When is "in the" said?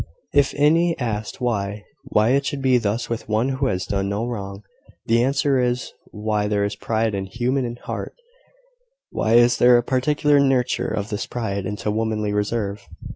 7.13-7.29